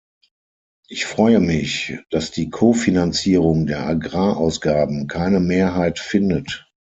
Ich 0.87 1.05
freue 1.05 1.39
mich, 1.39 1.99
dass 2.09 2.31
die 2.31 2.49
Kofinanzierung 2.49 3.67
der 3.67 3.85
Agrarausgaben 3.85 5.05
keine 5.05 5.39
Mehrheit 5.39 5.99
findet. 5.99 6.67